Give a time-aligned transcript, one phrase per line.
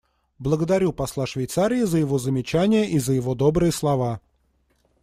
[0.39, 4.19] Благодарю посла Швейцарии за его замечания и за его добрые слова.